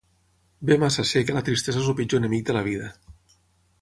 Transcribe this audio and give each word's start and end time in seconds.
Bé 0.69 0.77
massa 0.83 1.05
sé 1.09 1.23
que 1.27 1.35
la 1.37 1.45
tristesa 1.49 1.81
és 1.83 1.91
el 1.93 1.99
pitjor 2.01 2.21
enemic 2.25 2.49
de 2.49 2.57
la 2.59 2.65
vida. 2.69 2.93